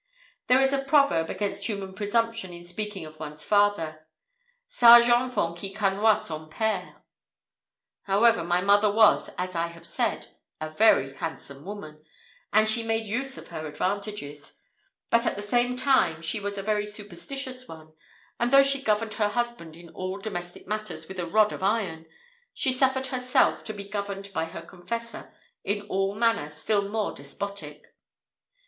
There 0.47 0.59
is 0.59 0.73
a 0.73 0.83
proverb 0.83 1.29
against 1.29 1.67
human 1.69 1.93
presumption 1.93 2.51
in 2.51 2.63
speaking 2.63 3.05
of 3.05 3.19
one's 3.19 3.43
father, 3.43 4.07
'Sage 4.67 5.09
enfant 5.09 5.59
qui 5.59 5.71
connoit 5.71 6.23
son 6.23 6.49
père!' 6.49 7.03
However, 8.05 8.43
my 8.43 8.61
mother 8.61 8.91
was, 8.91 9.29
as 9.37 9.53
I 9.53 9.67
have 9.67 9.85
said, 9.85 10.35
a 10.59 10.71
very 10.71 11.13
handsome 11.13 11.63
woman, 11.65 12.03
and 12.51 12.67
she 12.67 12.81
made 12.81 13.05
use 13.05 13.37
of 13.37 13.49
her 13.49 13.67
advantages; 13.67 14.63
but, 15.11 15.27
at 15.27 15.35
the 15.35 15.43
same 15.43 15.77
time, 15.77 16.23
she 16.23 16.39
was 16.39 16.57
a 16.57 16.63
very 16.63 16.87
superstitious 16.87 17.67
one, 17.67 17.93
and 18.39 18.49
though 18.49 18.63
she 18.63 18.81
governed 18.81 19.13
her 19.13 19.29
husband 19.29 19.75
in 19.75 19.89
all 19.89 20.17
domestic 20.17 20.65
matters 20.67 21.07
with 21.07 21.19
a 21.19 21.27
rod 21.29 21.51
of 21.53 21.61
iron, 21.61 22.07
she 22.55 22.71
suffered 22.71 23.05
herself 23.13 23.63
to 23.65 23.71
be 23.71 23.87
governed 23.87 24.33
by 24.33 24.45
her 24.45 24.63
confessor 24.63 25.31
in 25.63 25.85
a 25.91 26.15
manner 26.15 26.49
still 26.49 26.89
more 26.89 27.11
despotic. 27.13 27.85